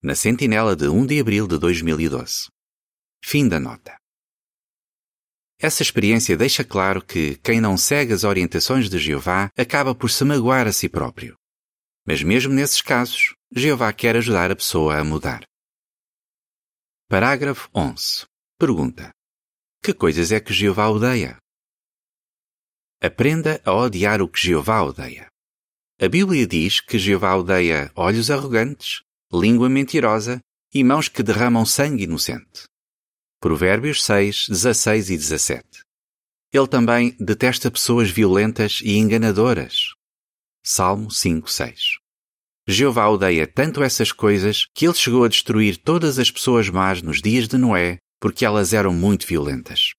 Na 0.02 0.16
Sentinela 0.16 0.74
de 0.74 0.88
1 0.88 1.06
de 1.06 1.20
abril 1.20 1.46
de 1.46 1.58
2012. 1.58 2.48
Fim 3.24 3.48
da 3.48 3.60
nota. 3.60 3.96
Essa 5.60 5.82
experiência 5.82 6.36
deixa 6.36 6.64
claro 6.64 7.04
que 7.04 7.36
quem 7.36 7.60
não 7.60 7.76
segue 7.76 8.12
as 8.12 8.24
orientações 8.24 8.90
de 8.90 8.98
Jeová 8.98 9.48
acaba 9.56 9.94
por 9.94 10.10
se 10.10 10.24
magoar 10.24 10.66
a 10.66 10.72
si 10.72 10.88
próprio. 10.88 11.36
Mas 12.04 12.22
mesmo 12.22 12.52
nesses 12.52 12.82
casos, 12.82 13.34
Jeová 13.54 13.92
quer 13.92 14.16
ajudar 14.16 14.50
a 14.50 14.56
pessoa 14.56 14.98
a 14.98 15.04
mudar. 15.04 15.44
Parágrafo 17.14 17.70
11. 17.72 18.26
Pergunta: 18.58 19.12
Que 19.80 19.94
coisas 19.94 20.32
é 20.32 20.40
que 20.40 20.52
Jeová 20.52 20.88
odeia? 20.88 21.36
Aprenda 23.00 23.62
a 23.64 23.72
odiar 23.72 24.20
o 24.20 24.28
que 24.28 24.40
Jeová 24.40 24.82
odeia. 24.82 25.28
A 26.00 26.08
Bíblia 26.08 26.44
diz 26.44 26.80
que 26.80 26.98
Jeová 26.98 27.36
odeia 27.36 27.92
olhos 27.94 28.32
arrogantes, 28.32 29.04
língua 29.32 29.68
mentirosa 29.68 30.40
e 30.74 30.82
mãos 30.82 31.06
que 31.06 31.22
derramam 31.22 31.64
sangue 31.64 32.02
inocente. 32.02 32.64
Provérbios 33.40 34.02
6, 34.02 34.48
16 34.48 35.10
e 35.10 35.16
17. 35.16 35.82
Ele 36.52 36.66
também 36.66 37.16
detesta 37.20 37.70
pessoas 37.70 38.10
violentas 38.10 38.80
e 38.82 38.96
enganadoras. 38.96 39.94
Salmo 40.64 41.12
5, 41.12 41.48
6. 41.48 42.03
Jeová 42.66 43.08
odeia 43.08 43.46
tanto 43.46 43.82
essas 43.82 44.10
coisas 44.10 44.66
que 44.74 44.86
ele 44.86 44.94
chegou 44.94 45.24
a 45.24 45.28
destruir 45.28 45.76
todas 45.76 46.18
as 46.18 46.30
pessoas 46.30 46.70
más 46.70 47.02
nos 47.02 47.20
dias 47.20 47.46
de 47.46 47.58
Noé 47.58 47.98
porque 48.18 48.44
elas 48.44 48.72
eram 48.72 48.94
muito 48.94 49.26
violentas. 49.26 49.92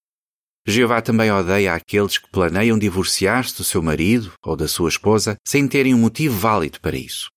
Jeová 0.65 0.99
também 0.99 1.31
odeia 1.31 1.75
aqueles 1.75 2.17
que 2.17 2.27
planeiam 2.31 2.79
divorciar-se 2.79 3.55
do 3.55 3.63
seu 3.63 3.83
marido 3.83 4.33
ou 4.43 4.55
da 4.55 4.67
sua 4.67 4.89
esposa 4.89 5.37
sem 5.45 5.67
terem 5.67 5.93
um 5.93 5.99
motivo 5.99 6.35
válido 6.35 6.81
para 6.81 6.97
isso. 6.97 7.29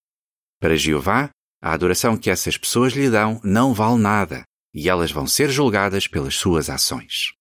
Para 0.59 0.79
Jeová, 0.79 1.29
a 1.61 1.75
adoração 1.75 2.17
que 2.17 2.31
essas 2.31 2.57
pessoas 2.57 2.95
lhe 2.95 3.11
dão 3.11 3.39
não 3.45 3.75
vale 3.75 4.01
nada 4.01 4.45
e 4.73 4.89
elas 4.89 5.11
vão 5.13 5.27
ser 5.27 5.51
julgadas 5.51 6.07
pelas 6.07 6.37
suas 6.37 6.71
ações. 6.71 7.33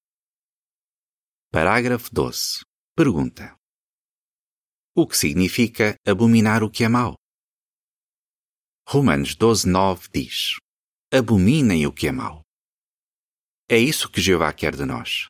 Parágrafo 1.52 2.14
12. 2.14 2.66
Pergunta: 2.94 3.56
O 4.94 5.08
que 5.08 5.16
significa 5.16 5.96
abominar 6.06 6.64
o 6.64 6.70
que 6.70 6.84
é 6.84 6.90
mau? 6.90 7.16
Romanos 8.90 9.36
12:9 9.36 10.08
diz: 10.14 10.56
Abominem 11.12 11.86
o 11.86 11.92
que 11.92 12.08
é 12.08 12.12
mau. 12.14 12.42
É 13.70 13.78
isso 13.78 14.10
que 14.10 14.22
Jeová 14.22 14.54
quer 14.54 14.78
de 14.78 14.86
nós. 14.86 15.28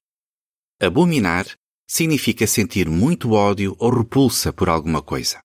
Abominar 0.80 1.48
significa 1.90 2.46
sentir 2.46 2.88
muito 2.88 3.32
ódio 3.32 3.76
ou 3.80 3.90
repulsa 3.90 4.54
por 4.54 4.70
alguma 4.70 5.02
coisa. 5.02 5.42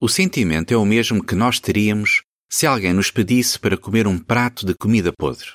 O 0.00 0.08
sentimento 0.08 0.72
é 0.72 0.76
o 0.76 0.84
mesmo 0.84 1.24
que 1.24 1.34
nós 1.34 1.58
teríamos 1.58 2.22
se 2.48 2.64
alguém 2.64 2.92
nos 2.92 3.10
pedisse 3.10 3.58
para 3.58 3.76
comer 3.76 4.06
um 4.06 4.20
prato 4.20 4.64
de 4.64 4.72
comida 4.72 5.12
podre. 5.12 5.50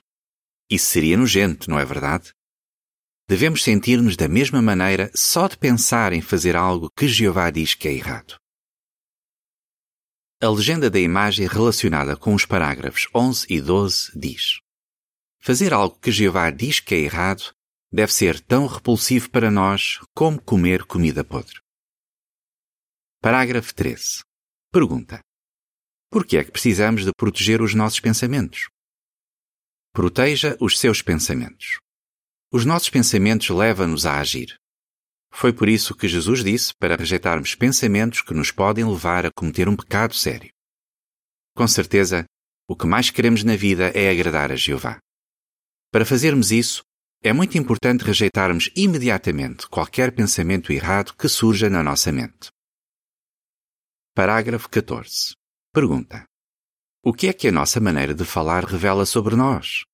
Isso 0.70 0.88
seria 0.88 1.16
nojento, 1.16 1.70
não 1.70 1.80
é 1.80 1.86
verdade? 1.86 2.34
Devemos 3.30 3.64
sentir-nos 3.64 4.18
da 4.18 4.28
mesma 4.28 4.62
maneira 4.62 5.10
só 5.16 5.48
de 5.48 5.58
pensar 5.58 6.12
em 6.12 6.20
fazer 6.20 6.58
algo 6.58 6.90
que 6.98 7.08
Jeová 7.08 7.50
diz 7.50 7.76
que 7.76 7.88
é 7.88 7.94
errado. 7.94 8.36
A 10.40 10.50
legenda 10.50 10.88
da 10.88 11.00
imagem 11.00 11.48
relacionada 11.48 12.16
com 12.16 12.36
os 12.36 12.46
parágrafos 12.46 13.08
11 13.14 13.48
e 13.50 13.60
12 13.60 14.12
diz: 14.16 14.60
Fazer 15.40 15.74
algo 15.74 15.98
que 16.00 16.12
Jeová 16.12 16.52
diz 16.52 16.80
que 16.80 16.94
é 16.94 17.00
errado 17.00 17.56
deve 17.92 18.14
ser 18.14 18.40
tão 18.42 18.68
repulsivo 18.68 19.32
para 19.32 19.50
nós 19.50 20.00
como 20.14 20.40
comer 20.40 20.86
comida 20.86 21.24
podre. 21.24 21.60
Parágrafo 23.20 23.74
13. 23.74 24.24
Pergunta: 24.72 25.22
Por 26.12 26.24
que 26.24 26.38
é 26.38 26.44
que 26.44 26.52
precisamos 26.52 27.04
de 27.04 27.12
proteger 27.18 27.60
os 27.60 27.74
nossos 27.74 28.00
pensamentos? 28.00 28.70
Proteja 29.92 30.56
os 30.62 30.78
seus 30.78 31.02
pensamentos. 31.02 31.80
Os 32.52 32.64
nossos 32.64 32.92
pensamentos 32.92 33.50
levam-nos 33.50 34.06
a 34.06 34.20
agir. 34.20 34.56
Foi 35.32 35.54
por 35.54 35.70
isso 35.70 35.96
que 35.96 36.08
Jesus 36.08 36.44
disse 36.44 36.74
para 36.80 36.96
rejeitarmos 36.96 37.56
pensamentos 37.56 38.22
que 38.22 38.34
nos 38.34 38.52
podem 38.52 38.86
levar 38.86 39.26
a 39.26 39.32
cometer 39.32 39.68
um 39.68 39.76
pecado 39.76 40.16
sério. 40.16 40.52
Com 41.56 41.68
certeza, 41.68 42.26
o 42.68 42.76
que 42.76 42.86
mais 42.86 43.10
queremos 43.10 43.44
na 43.44 43.56
vida 43.56 43.90
é 43.96 44.10
agradar 44.10 44.52
a 44.52 44.56
Jeová. 44.56 45.00
Para 45.92 46.06
fazermos 46.06 46.52
isso, 46.52 46.84
é 47.24 47.34
muito 47.34 47.58
importante 47.58 48.04
rejeitarmos 48.04 48.70
imediatamente 48.76 49.68
qualquer 49.68 50.14
pensamento 50.14 50.72
errado 50.72 51.16
que 51.16 51.28
surja 51.28 51.70
na 51.70 51.84
nossa 51.84 52.12
mente. 52.12 52.50
Parágrafo 54.14 54.70
14. 54.70 55.34
Pergunta: 55.74 56.26
o 57.04 57.14
que 57.14 57.28
é 57.28 57.34
que 57.34 57.48
a 57.48 57.52
nossa 57.52 57.80
maneira 57.80 58.14
de 58.14 58.26
falar 58.26 58.66
revela 58.66 59.06
sobre 59.06 59.36
nós? 59.36 59.86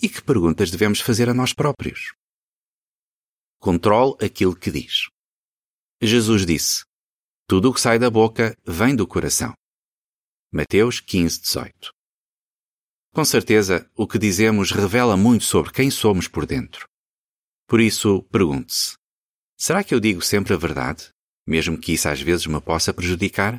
E 0.00 0.08
que 0.08 0.22
perguntas 0.22 0.70
devemos 0.70 1.00
fazer 1.00 1.28
a 1.28 1.34
nós 1.34 1.52
próprios? 1.52 2.12
Controle 3.60 4.16
aquilo 4.24 4.56
que 4.56 4.70
diz. 4.70 5.10
Jesus 6.00 6.46
disse: 6.46 6.82
Tudo 7.46 7.68
o 7.68 7.74
que 7.74 7.80
sai 7.80 7.98
da 7.98 8.08
boca 8.08 8.56
vem 8.64 8.96
do 8.96 9.06
coração. 9.06 9.52
Mateus 10.50 10.98
15, 10.98 11.42
18. 11.42 11.92
Com 13.12 13.22
certeza, 13.22 13.86
o 13.94 14.06
que 14.06 14.18
dizemos 14.18 14.70
revela 14.70 15.14
muito 15.14 15.44
sobre 15.44 15.72
quem 15.72 15.90
somos 15.90 16.26
por 16.26 16.46
dentro. 16.46 16.88
Por 17.68 17.82
isso, 17.82 18.22
pergunte-se: 18.32 18.94
será 19.58 19.84
que 19.84 19.94
eu 19.94 20.00
digo 20.00 20.22
sempre 20.22 20.54
a 20.54 20.56
verdade, 20.56 21.10
mesmo 21.46 21.78
que 21.78 21.92
isso 21.92 22.08
às 22.08 22.18
vezes 22.18 22.46
me 22.46 22.62
possa 22.62 22.94
prejudicar? 22.94 23.58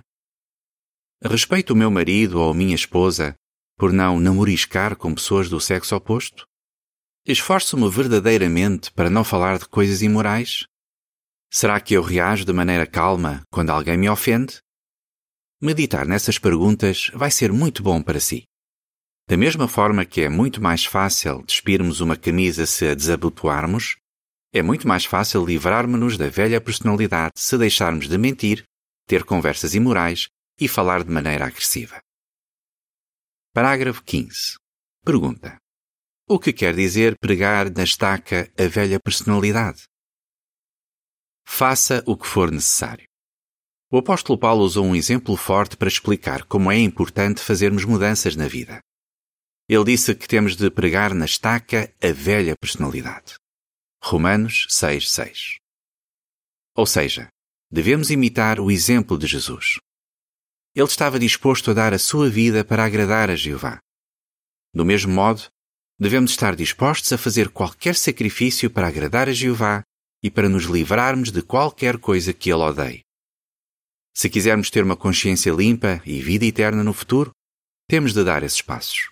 Respeito 1.23 1.73
o 1.73 1.75
meu 1.75 1.91
marido 1.91 2.41
ou 2.41 2.55
minha 2.55 2.73
esposa 2.73 3.35
por 3.77 3.93
não 3.93 4.19
namoriscar 4.19 4.97
com 4.97 5.13
pessoas 5.13 5.47
do 5.47 5.61
sexo 5.61 5.95
oposto? 5.95 6.43
Esforço-me 7.25 7.87
verdadeiramente 7.87 8.91
para 8.91 9.07
não 9.07 9.23
falar 9.23 9.59
de 9.59 9.67
coisas 9.67 10.01
imorais? 10.01 10.65
Será 11.51 11.79
que 11.79 11.93
eu 11.93 12.01
reajo 12.01 12.43
de 12.43 12.51
maneira 12.51 12.87
calma 12.87 13.43
quando 13.51 13.69
alguém 13.69 13.95
me 13.95 14.09
ofende? 14.09 14.59
Meditar 15.61 16.07
nessas 16.07 16.39
perguntas 16.39 17.11
vai 17.13 17.29
ser 17.29 17.51
muito 17.51 17.83
bom 17.83 18.01
para 18.01 18.19
si. 18.19 18.45
Da 19.27 19.37
mesma 19.37 19.67
forma 19.67 20.03
que 20.03 20.21
é 20.21 20.29
muito 20.29 20.59
mais 20.59 20.83
fácil 20.83 21.43
despirmos 21.45 22.01
uma 22.01 22.17
camisa 22.17 22.65
se 22.65 22.87
a 22.87 22.95
desabotoarmos, 22.95 23.97
é 24.51 24.63
muito 24.63 24.87
mais 24.87 25.05
fácil 25.05 25.45
livrarmos-nos 25.45 26.17
da 26.17 26.27
velha 26.27 26.59
personalidade 26.59 27.33
se 27.35 27.55
deixarmos 27.55 28.09
de 28.09 28.17
mentir, 28.17 28.63
ter 29.05 29.23
conversas 29.23 29.75
imorais 29.75 30.27
e 30.59 30.67
falar 30.67 31.03
de 31.03 31.11
maneira 31.11 31.45
agressiva. 31.45 32.01
Parágrafo 33.53 34.01
15. 34.03 34.57
Pergunta: 35.05 35.61
O 36.33 36.39
que 36.39 36.53
quer 36.53 36.73
dizer 36.73 37.17
pregar 37.19 37.69
na 37.69 37.83
estaca 37.83 38.49
a 38.57 38.65
velha 38.65 38.97
personalidade? 39.01 39.83
Faça 41.45 42.01
o 42.07 42.15
que 42.15 42.25
for 42.25 42.49
necessário. 42.49 43.05
O 43.91 43.97
apóstolo 43.97 44.39
Paulo 44.39 44.63
usou 44.63 44.85
um 44.85 44.95
exemplo 44.95 45.35
forte 45.35 45.75
para 45.75 45.89
explicar 45.89 46.45
como 46.45 46.71
é 46.71 46.77
importante 46.77 47.41
fazermos 47.41 47.83
mudanças 47.83 48.37
na 48.37 48.47
vida. 48.47 48.79
Ele 49.67 49.83
disse 49.83 50.15
que 50.15 50.25
temos 50.25 50.55
de 50.55 50.71
pregar 50.71 51.13
na 51.13 51.25
estaca 51.25 51.93
a 52.01 52.13
velha 52.13 52.55
personalidade. 52.55 53.35
Romanos 54.01 54.67
6:6. 54.69 55.57
Ou 56.77 56.85
seja, 56.85 57.27
devemos 57.69 58.09
imitar 58.09 58.57
o 58.57 58.71
exemplo 58.71 59.17
de 59.17 59.27
Jesus. 59.27 59.79
Ele 60.73 60.87
estava 60.87 61.19
disposto 61.19 61.71
a 61.71 61.73
dar 61.73 61.93
a 61.93 61.99
sua 61.99 62.29
vida 62.29 62.63
para 62.63 62.85
agradar 62.85 63.29
a 63.29 63.35
Jeová. 63.35 63.81
Do 64.73 64.85
mesmo 64.85 65.13
modo, 65.13 65.51
devemos 66.01 66.31
estar 66.31 66.55
dispostos 66.55 67.13
a 67.13 67.17
fazer 67.17 67.49
qualquer 67.49 67.95
sacrifício 67.95 68.71
para 68.71 68.87
agradar 68.87 69.29
a 69.29 69.33
Jeová 69.33 69.83
e 70.23 70.31
para 70.31 70.49
nos 70.49 70.63
livrarmos 70.63 71.31
de 71.31 71.43
qualquer 71.43 71.99
coisa 71.99 72.33
que 72.33 72.49
ele 72.49 72.63
odeie. 72.63 73.01
Se 74.11 74.27
quisermos 74.27 74.71
ter 74.71 74.83
uma 74.83 74.97
consciência 74.97 75.51
limpa 75.51 76.01
e 76.03 76.19
vida 76.19 76.43
eterna 76.43 76.83
no 76.83 76.91
futuro, 76.91 77.31
temos 77.87 78.13
de 78.13 78.23
dar 78.23 78.41
esses 78.41 78.63
passos. 78.63 79.11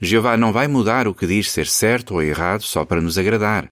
Jeová 0.00 0.36
não 0.36 0.52
vai 0.52 0.66
mudar 0.66 1.06
o 1.06 1.14
que 1.14 1.28
diz 1.28 1.48
ser 1.48 1.68
certo 1.68 2.14
ou 2.14 2.22
errado 2.22 2.62
só 2.62 2.84
para 2.84 3.00
nos 3.00 3.16
agradar. 3.16 3.68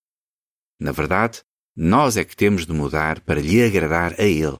Na 0.80 0.92
verdade, 0.92 1.42
nós 1.74 2.16
é 2.16 2.24
que 2.24 2.36
temos 2.36 2.64
de 2.64 2.72
mudar 2.72 3.20
para 3.22 3.40
lhe 3.40 3.64
agradar 3.64 4.12
a 4.12 4.22
Ele. 4.22 4.56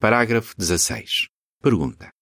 Parágrafo 0.00 0.54
16. 0.56 1.28
Pergunta: 1.60 2.13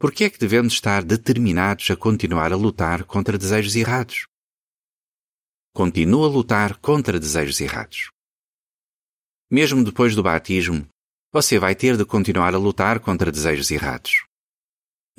Por 0.00 0.14
que 0.14 0.24
é 0.24 0.30
que 0.30 0.38
devemos 0.38 0.72
estar 0.72 1.04
determinados 1.04 1.90
a 1.90 1.94
continuar 1.94 2.54
a 2.54 2.56
lutar 2.56 3.04
contra 3.04 3.36
desejos 3.36 3.76
errados? 3.76 4.26
Continua 5.74 6.26
a 6.26 6.30
lutar 6.30 6.78
contra 6.78 7.20
desejos 7.20 7.60
errados. 7.60 8.10
Mesmo 9.50 9.84
depois 9.84 10.16
do 10.16 10.22
batismo, 10.22 10.88
você 11.30 11.58
vai 11.58 11.74
ter 11.74 11.98
de 11.98 12.06
continuar 12.06 12.54
a 12.54 12.58
lutar 12.58 12.98
contra 12.98 13.30
desejos 13.30 13.70
errados. 13.70 14.24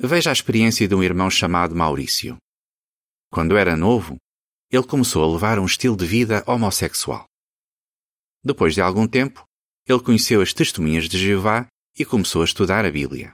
Veja 0.00 0.30
a 0.30 0.32
experiência 0.32 0.88
de 0.88 0.96
um 0.96 1.02
irmão 1.04 1.30
chamado 1.30 1.76
Maurício. 1.76 2.36
Quando 3.30 3.56
era 3.56 3.76
novo, 3.76 4.16
ele 4.68 4.82
começou 4.82 5.22
a 5.22 5.32
levar 5.32 5.60
um 5.60 5.64
estilo 5.64 5.96
de 5.96 6.06
vida 6.06 6.42
homossexual. 6.44 7.24
Depois 8.42 8.74
de 8.74 8.80
algum 8.80 9.06
tempo, 9.06 9.44
ele 9.86 10.00
conheceu 10.00 10.42
as 10.42 10.52
testemunhas 10.52 11.08
de 11.08 11.20
Jeová 11.20 11.68
e 11.96 12.04
começou 12.04 12.42
a 12.42 12.46
estudar 12.46 12.84
a 12.84 12.90
Bíblia. 12.90 13.32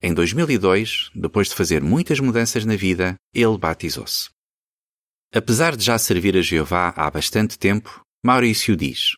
Em 0.00 0.14
2002, 0.14 1.10
depois 1.12 1.48
de 1.48 1.56
fazer 1.56 1.82
muitas 1.82 2.20
mudanças 2.20 2.64
na 2.64 2.76
vida, 2.76 3.16
ele 3.34 3.58
batizou-se. 3.58 4.30
Apesar 5.34 5.76
de 5.76 5.84
já 5.84 5.98
servir 5.98 6.36
a 6.36 6.40
Jeová 6.40 6.94
há 6.96 7.10
bastante 7.10 7.58
tempo, 7.58 8.00
Maurício 8.24 8.76
diz: 8.76 9.16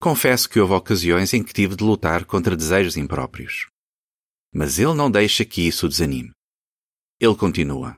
Confesso 0.00 0.48
que 0.48 0.58
houve 0.58 0.72
ocasiões 0.72 1.34
em 1.34 1.44
que 1.44 1.52
tive 1.52 1.76
de 1.76 1.84
lutar 1.84 2.24
contra 2.24 2.56
desejos 2.56 2.96
impróprios. 2.96 3.66
Mas 4.52 4.78
ele 4.78 4.94
não 4.94 5.10
deixa 5.10 5.44
que 5.44 5.66
isso 5.66 5.84
o 5.84 5.88
desanime. 5.90 6.32
Ele 7.20 7.36
continua: 7.36 7.94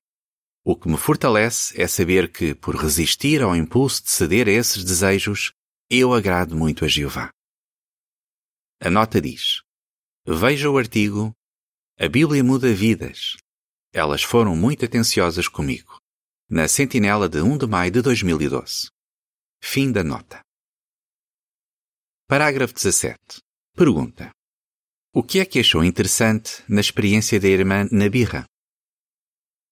O 0.64 0.76
que 0.76 0.88
me 0.88 0.96
fortalece 0.96 1.80
é 1.80 1.86
saber 1.86 2.32
que, 2.32 2.56
por 2.56 2.74
resistir 2.74 3.40
ao 3.40 3.54
impulso 3.54 4.02
de 4.02 4.10
ceder 4.10 4.48
a 4.48 4.52
esses 4.52 4.82
desejos, 4.82 5.52
eu 5.88 6.12
agrado 6.12 6.56
muito 6.56 6.84
a 6.84 6.88
Jeová. 6.88 7.30
A 8.80 8.90
nota 8.90 9.20
diz: 9.20 9.62
Veja 10.26 10.68
o 10.68 10.76
artigo 10.76 11.32
A 11.98 12.08
Bíblia 12.08 12.44
muda 12.44 12.74
vidas. 12.74 13.38
Elas 13.90 14.22
foram 14.22 14.54
muito 14.54 14.84
atenciosas 14.84 15.48
comigo 15.48 15.98
na 16.46 16.68
Sentinela 16.68 17.26
de 17.26 17.40
1 17.40 17.56
de 17.56 17.66
maio 17.66 17.90
de 17.90 18.02
2012. 18.02 18.90
Fim 19.62 19.90
da 19.90 20.04
nota. 20.04 20.42
Parágrafo 22.28 22.74
17. 22.74 23.16
Pergunta. 23.74 24.30
O 25.10 25.22
que 25.22 25.40
é 25.40 25.46
que 25.46 25.58
achou 25.58 25.82
interessante 25.82 26.62
na 26.68 26.82
experiência 26.82 27.40
da 27.40 27.48
irmã 27.48 27.88
Nabirra? 27.90 28.44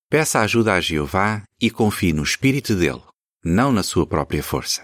Peça 0.08 0.40
ajuda 0.40 0.72
a 0.72 0.80
Jeová 0.80 1.42
e 1.60 1.70
confie 1.70 2.14
no 2.14 2.22
espírito 2.22 2.74
dele, 2.74 3.04
não 3.44 3.70
na 3.70 3.82
sua 3.82 4.06
própria 4.06 4.42
força. 4.42 4.82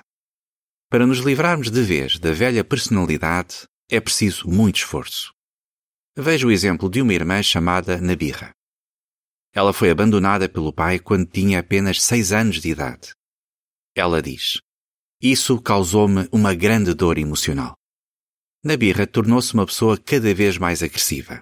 Para 0.90 1.06
nos 1.06 1.20
livrarmos 1.20 1.70
de 1.70 1.82
vez 1.82 2.18
da 2.18 2.32
velha 2.32 2.62
personalidade, 2.62 3.64
é 3.88 3.98
preciso 3.98 4.46
muito 4.46 4.76
esforço. 4.76 5.32
Veja 6.22 6.46
o 6.46 6.50
exemplo 6.50 6.90
de 6.90 7.00
uma 7.00 7.14
irmã 7.14 7.42
chamada 7.42 7.98
Nabirra. 7.98 8.50
Ela 9.54 9.72
foi 9.72 9.88
abandonada 9.90 10.50
pelo 10.50 10.70
pai 10.70 10.98
quando 10.98 11.24
tinha 11.24 11.60
apenas 11.60 12.02
seis 12.02 12.30
anos 12.30 12.60
de 12.60 12.68
idade. 12.68 13.14
Ela 13.96 14.20
diz: 14.20 14.60
Isso 15.18 15.58
causou-me 15.62 16.28
uma 16.30 16.54
grande 16.54 16.92
dor 16.92 17.16
emocional. 17.16 17.74
Nabirra 18.62 19.06
tornou-se 19.06 19.54
uma 19.54 19.64
pessoa 19.64 19.96
cada 19.96 20.34
vez 20.34 20.58
mais 20.58 20.82
agressiva. 20.82 21.40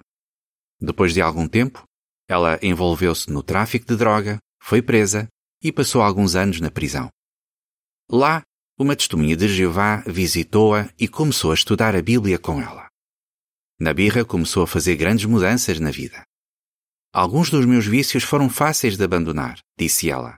Depois 0.79 1.13
de 1.13 1.19
algum 1.19 1.45
tempo, 1.45 1.83
ela 2.29 2.57
envolveu-se 2.63 3.29
no 3.29 3.43
tráfico 3.43 3.85
de 3.85 3.97
droga, 3.97 4.39
foi 4.63 4.81
presa 4.81 5.27
e 5.61 5.73
passou 5.73 6.01
alguns 6.01 6.35
anos 6.35 6.61
na 6.61 6.71
prisão. 6.71 7.09
Lá, 8.09 8.43
uma 8.77 8.95
testemunha 8.95 9.35
de 9.35 9.49
Jeová 9.49 9.97
visitou-a 10.07 10.89
e 10.97 11.05
começou 11.05 11.51
a 11.51 11.55
estudar 11.55 11.97
a 11.97 12.01
Bíblia 12.01 12.39
com 12.39 12.61
ela. 12.61 12.88
Nabirra 13.81 14.25
começou 14.25 14.63
a 14.63 14.67
fazer 14.67 14.97
grandes 14.97 15.23
mudanças 15.23 15.79
na 15.79 15.89
vida. 15.89 16.21
Alguns 17.13 17.49
dos 17.49 17.65
meus 17.65 17.85
vícios 17.85 18.23
foram 18.23 18.49
fáceis 18.49 18.97
de 18.97 19.03
abandonar, 19.05 19.59
disse 19.77 20.09
ela. 20.09 20.35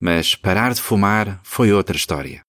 Mas 0.00 0.36
parar 0.36 0.72
de 0.72 0.80
fumar 0.80 1.40
foi 1.42 1.72
outra 1.72 1.96
história. 1.96 2.40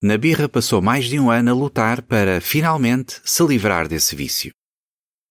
Nabirra 0.00 0.48
passou 0.48 0.80
mais 0.80 1.06
de 1.06 1.18
um 1.18 1.30
ano 1.30 1.50
a 1.50 1.54
lutar 1.54 2.00
para, 2.02 2.40
finalmente, 2.40 3.20
se 3.24 3.44
livrar 3.44 3.88
desse 3.88 4.14
vício. 4.14 4.52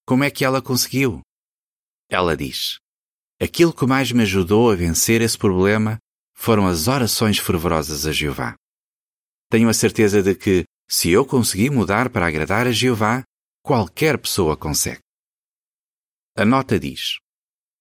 Como 0.05 0.25
é 0.25 0.29
que 0.29 0.43
ela 0.43 0.61
conseguiu? 0.61 1.21
Ela 2.09 2.35
diz: 2.35 2.79
Aquilo 3.41 3.73
que 3.73 3.85
mais 3.85 4.11
me 4.11 4.23
ajudou 4.23 4.69
a 4.69 4.75
vencer 4.75 5.21
esse 5.21 5.37
problema 5.37 5.97
foram 6.33 6.67
as 6.67 6.89
orações 6.89 7.37
fervorosas 7.37 8.05
a 8.05 8.11
Jeová. 8.11 8.55
Tenho 9.49 9.69
a 9.69 9.73
certeza 9.73 10.21
de 10.21 10.35
que, 10.35 10.65
se 10.89 11.09
eu 11.09 11.25
conseguir 11.25 11.69
mudar 11.69 12.09
para 12.09 12.27
agradar 12.27 12.67
a 12.67 12.71
Jeová, 12.71 13.23
qualquer 13.63 14.17
pessoa 14.19 14.57
consegue. 14.57 15.01
A 16.35 16.45
nota 16.45 16.77
diz: 16.77 17.19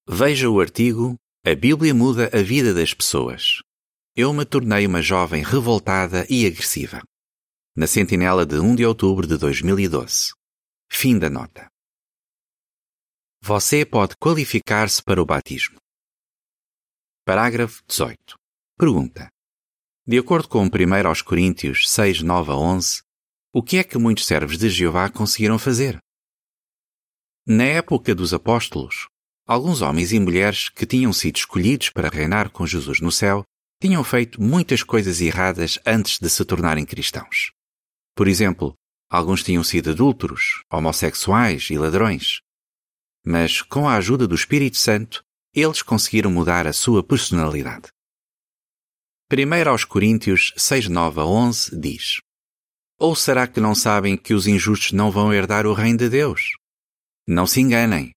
Veja 0.09 0.49
o 0.49 0.61
artigo 0.61 1.17
A 1.45 1.55
Bíblia 1.57 1.93
muda 1.93 2.31
a 2.33 2.43
vida 2.43 2.73
das 2.73 2.95
pessoas. 2.95 3.61
Eu 4.15 4.33
me 4.33 4.45
tornei 4.45 4.87
uma 4.87 5.03
jovem 5.03 5.43
revoltada 5.43 6.25
e 6.31 6.47
agressiva. 6.47 7.03
Na 7.77 7.87
Sentinela 7.87 8.47
de 8.47 8.59
1 8.59 8.77
de 8.77 8.87
outubro 8.87 9.27
de 9.27 9.37
2012. 9.37 10.33
Fim 10.91 11.19
da 11.19 11.29
nota. 11.29 11.67
Você 13.43 13.85
pode 13.85 14.15
qualificar-se 14.17 15.03
para 15.03 15.21
o 15.21 15.27
batismo. 15.27 15.79
Parágrafo 17.25 17.83
18. 17.89 18.37
Pergunta. 18.79 19.29
De 20.07 20.19
acordo 20.19 20.49
com 20.49 20.65
1 20.65 21.09
aos 21.09 21.23
Coríntios 21.23 21.89
6, 21.89 22.23
9 22.23 22.53
a 22.53 22.57
11, 22.57 23.03
o 23.53 23.63
que 23.63 23.79
é 23.79 23.85
que 23.85 23.99
muitos 23.99 24.27
servos 24.27 24.59
de 24.59 24.69
Jeová 24.69 25.11
conseguiram 25.11 25.59
fazer? 25.59 25.99
Na 27.47 27.65
época 27.65 28.15
dos 28.15 28.33
apóstolos, 28.33 29.09
Alguns 29.47 29.83
homens 29.83 30.13
e 30.13 30.21
mulheres 30.21 30.69
que 30.69 30.87
tinham 30.87 31.13
sido 31.13 31.37
escolhidos 31.37 31.91
para 31.91 32.09
reinar 32.09 32.51
com 32.51 32.67
Jesus 32.67 33.01
no 33.01 33.11
céu 33.11 33.45
tinham 33.81 34.05
feito 34.05 34.41
muitas 34.41 34.85
coisas 34.85 35.21
erradas 35.21 35.79
antes 35.85 36.19
de 36.21 36.31
se 36.31 36.45
tornarem 36.45 36.87
cristãos. 36.87 37.51
Por 38.15 38.29
exemplo, 38.29 38.75
alguns 39.11 39.43
tinham 39.43 39.65
sido 39.65 39.91
adúlteros, 39.91 40.63
homossexuais 40.73 41.69
e 41.71 41.77
ladrões. 41.77 42.41
Mas, 43.27 43.63
com 43.63 43.89
a 43.89 43.97
ajuda 43.97 44.29
do 44.29 44.35
Espírito 44.35 44.77
Santo, 44.77 45.25
eles 45.53 45.83
conseguiram 45.83 46.31
mudar 46.31 46.67
a 46.67 46.73
sua 46.73 47.03
personalidade. 47.03 47.89
1 49.31 49.69
aos 49.69 49.85
Coríntios 49.85 50.53
6, 50.57 50.89
9 50.89 51.21
a 51.21 51.27
11 51.27 51.81
diz: 51.81 52.21
Ou 53.03 53.17
será 53.17 53.49
que 53.49 53.59
não 53.59 53.75
sabem 53.75 54.17
que 54.17 54.33
os 54.33 54.47
injustos 54.47 54.93
não 54.93 55.11
vão 55.11 55.35
herdar 55.35 55.67
o 55.67 55.73
reino 55.73 55.99
de 55.99 56.09
Deus? 56.09 56.53
Não 57.27 57.49
se 57.49 57.61
enganem 57.61 58.13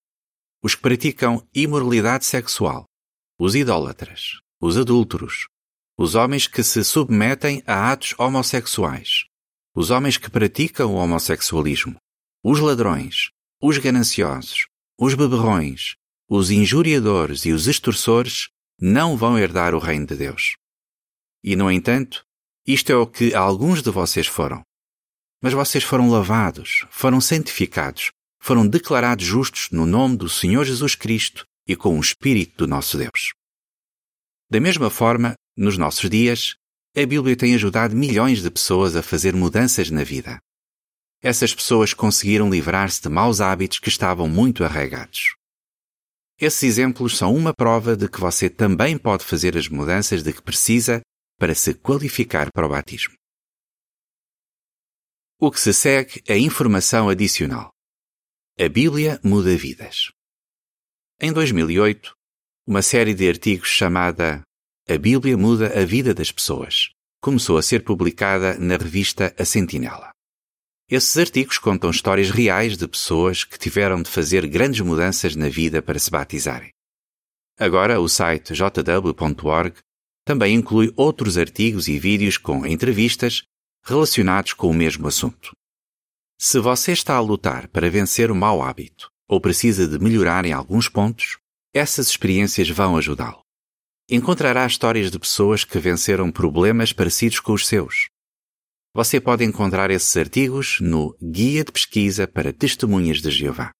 os 0.61 0.75
que 0.75 0.81
praticam 0.83 1.43
imoralidade 1.55 2.23
sexual, 2.23 2.85
os 3.39 3.55
idólatras, 3.55 4.39
os 4.61 4.77
adúlteros, 4.77 5.47
os 5.97 6.13
homens 6.13 6.45
que 6.45 6.61
se 6.61 6.83
submetem 6.83 7.63
a 7.65 7.91
atos 7.91 8.13
homossexuais, 8.19 9.25
os 9.73 9.89
homens 9.89 10.17
que 10.19 10.29
praticam 10.29 10.93
o 10.93 10.97
homossexualismo, 10.97 11.95
os 12.43 12.59
ladrões, 12.59 13.31
os 13.59 13.79
gananciosos, 13.79 14.67
os 14.99 15.15
beberrões, 15.15 15.95
os 16.29 16.51
injuriadores 16.51 17.43
e 17.45 17.51
os 17.51 17.65
extorsores 17.65 18.49
não 18.79 19.17
vão 19.17 19.35
herdar 19.35 19.73
o 19.73 19.79
reino 19.79 20.05
de 20.05 20.15
Deus. 20.15 20.55
E, 21.43 21.55
no 21.55 21.71
entanto, 21.71 22.23
isto 22.67 22.91
é 22.91 22.95
o 22.95 23.07
que 23.07 23.33
alguns 23.33 23.81
de 23.81 23.89
vocês 23.89 24.27
foram. 24.27 24.63
Mas 25.41 25.53
vocês 25.53 25.83
foram 25.83 26.09
lavados, 26.09 26.85
foram 26.89 27.21
santificados, 27.21 28.11
foram 28.39 28.67
declarados 28.67 29.25
justos 29.25 29.69
no 29.71 29.85
nome 29.85 30.17
do 30.17 30.29
Senhor 30.29 30.63
Jesus 30.65 30.95
Cristo 30.95 31.45
e 31.67 31.75
com 31.75 31.97
o 31.97 32.01
Espírito 32.01 32.57
do 32.59 32.67
nosso 32.67 32.97
Deus. 32.97 33.33
Da 34.49 34.59
mesma 34.59 34.89
forma, 34.89 35.33
nos 35.57 35.77
nossos 35.77 36.09
dias, 36.09 36.55
a 36.95 37.05
Bíblia 37.05 37.35
tem 37.35 37.55
ajudado 37.55 37.95
milhões 37.95 38.41
de 38.41 38.49
pessoas 38.49 38.95
a 38.95 39.01
fazer 39.01 39.33
mudanças 39.35 39.89
na 39.89 40.03
vida. 40.03 40.39
Essas 41.21 41.53
pessoas 41.53 41.93
conseguiram 41.93 42.49
livrar-se 42.49 43.01
de 43.01 43.09
maus 43.09 43.41
hábitos 43.41 43.79
que 43.79 43.89
estavam 43.89 44.29
muito 44.29 44.63
arraigados. 44.63 45.35
Esses 46.39 46.63
exemplos 46.63 47.17
são 47.17 47.33
uma 47.33 47.53
prova 47.53 47.95
de 47.95 48.07
que 48.07 48.19
você 48.19 48.49
também 48.49 48.97
pode 48.97 49.25
fazer 49.25 49.57
as 49.57 49.67
mudanças 49.67 50.21
de 50.21 50.31
que 50.31 50.41
precisa 50.41 51.01
para 51.39 51.55
se 51.55 51.73
qualificar 51.73 52.49
para 52.53 52.65
o 52.65 52.69
batismo. 52.69 53.15
O 55.37 55.51
que 55.51 55.59
se 55.59 55.73
segue 55.73 56.23
é 56.25 56.37
informação 56.37 57.09
adicional. 57.09 57.69
A 58.57 58.69
Bíblia 58.69 59.19
muda 59.21 59.53
vidas. 59.57 60.13
Em 61.19 61.33
2008, 61.33 62.15
uma 62.65 62.81
série 62.81 63.13
de 63.13 63.27
artigos 63.27 63.67
chamada 63.67 64.41
A 64.87 64.97
Bíblia 64.97 65.37
muda 65.37 65.77
a 65.77 65.83
vida 65.83 66.13
das 66.13 66.31
pessoas 66.31 66.89
começou 67.21 67.57
a 67.57 67.63
ser 67.63 67.83
publicada 67.83 68.57
na 68.59 68.77
revista 68.77 69.35
A 69.37 69.43
Sentinela. 69.43 70.11
Esses 70.87 71.17
artigos 71.17 71.57
contam 71.57 71.89
histórias 71.89 72.29
reais 72.29 72.77
de 72.77 72.87
pessoas 72.87 73.43
que 73.43 73.57
tiveram 73.57 74.01
de 74.01 74.09
fazer 74.09 74.47
grandes 74.47 74.81
mudanças 74.81 75.35
na 75.35 75.49
vida 75.49 75.81
para 75.81 75.99
se 75.99 76.11
batizarem. 76.11 76.69
Agora, 77.59 77.99
o 77.99 78.07
site 78.07 78.53
jw.org 78.53 79.75
também 80.23 80.55
inclui 80.55 80.93
outros 80.95 81.37
artigos 81.37 81.87
e 81.89 81.99
vídeos 81.99 82.37
com 82.37 82.65
entrevistas 82.65 83.43
relacionados 83.85 84.53
com 84.53 84.69
o 84.69 84.73
mesmo 84.73 85.07
assunto. 85.07 85.51
Se 86.39 86.59
você 86.59 86.91
está 86.91 87.15
a 87.15 87.19
lutar 87.19 87.67
para 87.67 87.89
vencer 87.89 88.31
o 88.31 88.35
mau 88.35 88.61
hábito 88.61 89.09
ou 89.27 89.39
precisa 89.39 89.87
de 89.87 89.99
melhorar 89.99 90.45
em 90.45 90.53
alguns 90.53 90.89
pontos, 90.89 91.37
essas 91.73 92.07
experiências 92.07 92.69
vão 92.69 92.97
ajudá-lo. 92.97 93.41
Encontrará 94.09 94.65
histórias 94.65 95.09
de 95.11 95.19
pessoas 95.19 95.63
que 95.63 95.79
venceram 95.79 96.31
problemas 96.31 96.93
parecidos 96.93 97.39
com 97.39 97.53
os 97.53 97.65
seus. 97.65 98.07
Você 98.93 99.19
pode 99.19 99.43
encontrar 99.43 99.91
esses 99.91 100.15
artigos 100.15 100.79
no 100.79 101.17
Guia 101.21 101.63
de 101.63 101.71
Pesquisa 101.71 102.27
para 102.27 102.53
Testemunhas 102.53 103.21
de 103.21 103.29
Jeová. 103.29 103.71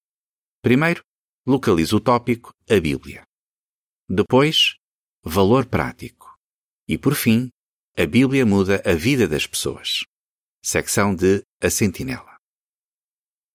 Primeiro, 0.62 1.02
localize 1.46 1.96
o 1.96 2.00
tópico 2.00 2.52
A 2.70 2.80
Bíblia. 2.80 3.24
Depois, 4.10 4.76
Valor 5.24 5.66
Prático. 5.66 6.36
E 6.88 6.98
por 6.98 7.16
fim, 7.16 7.50
A 7.98 8.06
Bíblia 8.06 8.46
muda 8.46 8.84
a 8.86 8.94
vida 8.94 9.26
das 9.26 9.48
pessoas. 9.48 10.04
Secção 10.62 11.16
de 11.16 11.42
A 11.64 11.70
Sentinela. 11.70 12.38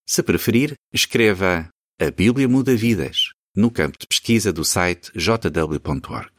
Se 0.09 0.22
preferir, 0.22 0.76
escreva 0.90 1.68
A 2.00 2.11
Bíblia 2.11 2.48
Muda 2.48 2.74
Vidas 2.74 3.35
no 3.55 3.70
campo 3.70 3.98
de 3.98 4.07
pesquisa 4.07 4.50
do 4.50 4.64
site 4.64 5.12
jw.org. 5.14 6.33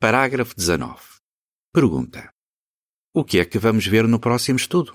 Parágrafo 0.00 0.56
19. 0.56 0.98
Pergunta: 1.70 2.30
O 3.12 3.22
que 3.22 3.38
é 3.38 3.44
que 3.44 3.58
vamos 3.58 3.86
ver 3.86 4.08
no 4.08 4.18
próximo 4.18 4.56
estudo? 4.56 4.94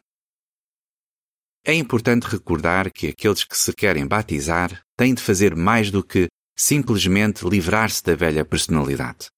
É 1.64 1.76
importante 1.76 2.24
recordar 2.24 2.92
que 2.92 3.10
aqueles 3.10 3.44
que 3.44 3.56
se 3.56 3.72
querem 3.72 4.08
batizar 4.08 4.82
têm 4.98 5.14
de 5.14 5.22
fazer 5.22 5.56
mais 5.56 5.92
do 5.92 6.04
que 6.04 6.28
simplesmente 6.58 7.48
livrar-se 7.48 8.04
da 8.04 8.16
velha 8.16 8.44
personalidade. 8.44 9.30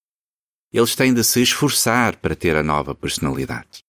Eles 0.73 0.95
têm 0.95 1.13
de 1.13 1.23
se 1.23 1.41
esforçar 1.41 2.17
para 2.17 2.35
ter 2.35 2.55
a 2.55 2.63
nova 2.63 2.95
personalidade. 2.95 3.83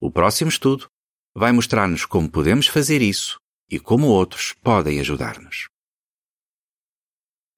O 0.00 0.10
próximo 0.10 0.48
estudo 0.48 0.88
vai 1.34 1.52
mostrar-nos 1.52 2.06
como 2.06 2.30
podemos 2.30 2.66
fazer 2.66 3.02
isso 3.02 3.38
e 3.68 3.78
como 3.78 4.06
outros 4.06 4.54
podem 4.54 4.98
ajudar-nos. 5.00 5.68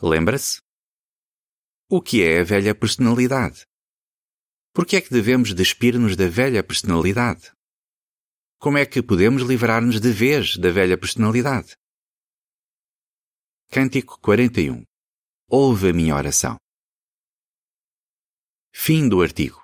Lembra-se? 0.00 0.61
O 1.88 2.02
que 2.02 2.22
é 2.22 2.40
a 2.40 2.44
velha 2.44 2.74
personalidade? 2.74 3.64
Por 4.74 4.85
que 4.87 4.96
é 4.96 5.00
que 5.00 5.11
devemos 5.11 5.55
despir-nos 5.55 6.16
da 6.16 6.26
velha 6.28 6.64
personalidade? 6.64 7.52
Como 8.59 8.78
é 8.78 8.87
que 8.87 9.02
podemos 9.02 9.42
livrar-nos 9.42 10.00
de 10.00 10.11
vez 10.11 10.57
da 10.57 10.70
velha 10.70 10.98
personalidade? 10.98 11.76
Cântico 13.70 14.18
41 14.20 14.83
Ouve 15.48 15.90
a 15.90 15.92
minha 15.92 16.16
oração. 16.16 16.62
Fim 18.72 19.08
do 19.08 19.22
artigo. 19.22 19.62